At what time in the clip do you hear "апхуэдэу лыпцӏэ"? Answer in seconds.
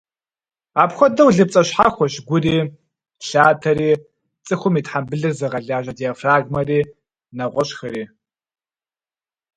0.81-1.61